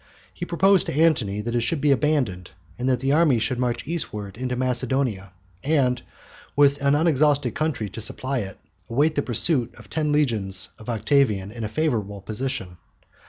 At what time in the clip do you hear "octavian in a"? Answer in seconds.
10.89-11.69